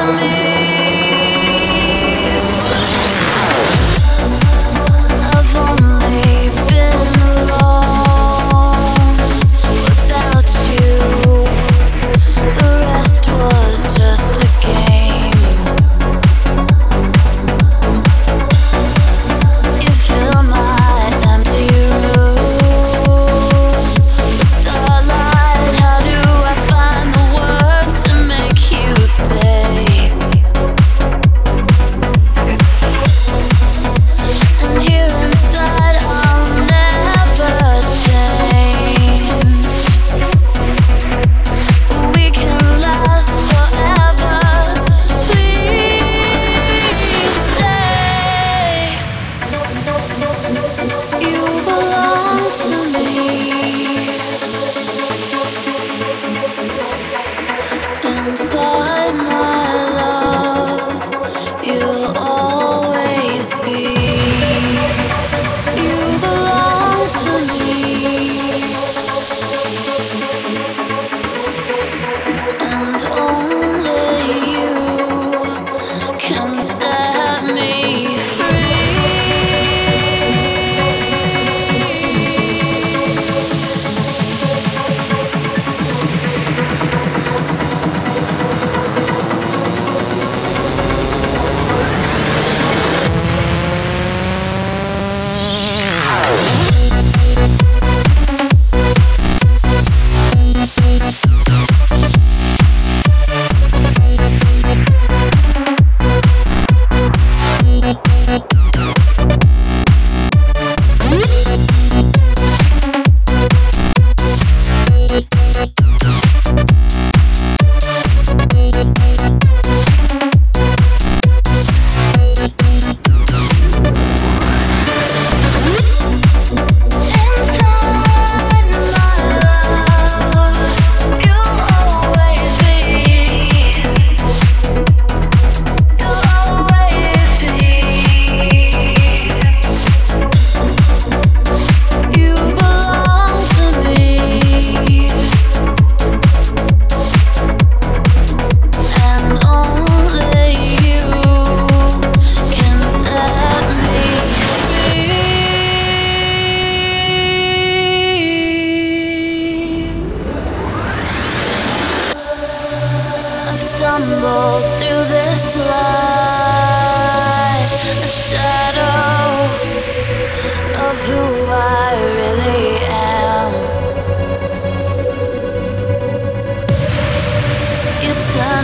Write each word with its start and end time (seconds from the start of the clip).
show 0.00 0.24
you. 0.24 0.39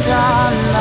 Turn 0.00 0.54
away 0.66 0.71